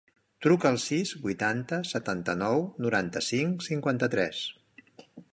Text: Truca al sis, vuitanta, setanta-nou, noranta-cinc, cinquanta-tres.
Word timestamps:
Truca 0.43 0.69
al 0.75 0.77
sis, 0.83 1.09
vuitanta, 1.25 1.77
setanta-nou, 1.89 2.65
noranta-cinc, 2.85 3.61
cinquanta-tres. 3.67 4.41